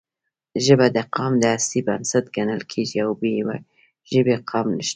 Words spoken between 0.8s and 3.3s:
د قام د هستۍ بنسټ ګڼل کېږي او